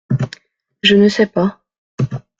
Je 0.81 0.95
ne 0.95 1.07
sais 1.09 1.27
pas… 1.27 1.61